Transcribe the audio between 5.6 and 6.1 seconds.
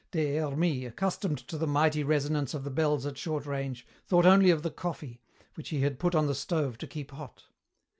he had